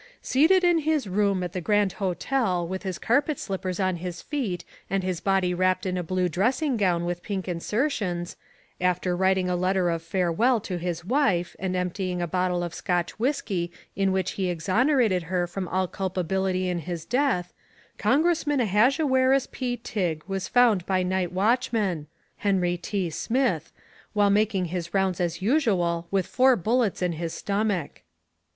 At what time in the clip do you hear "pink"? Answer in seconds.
7.21-7.47